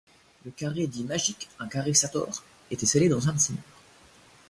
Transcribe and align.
Le 0.45 0.49
carré 0.49 0.87
dit 0.87 1.03
magique, 1.03 1.47
un 1.59 1.67
carré 1.67 1.93
Sator, 1.93 2.41
était 2.71 2.87
scellé 2.87 3.07
dans 3.07 3.29
un 3.29 3.33
de 3.33 3.39
ses 3.39 3.53
murs. 3.53 3.61